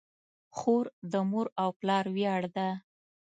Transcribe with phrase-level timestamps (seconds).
[0.57, 2.69] خور د مور او پلار ویاړ ده.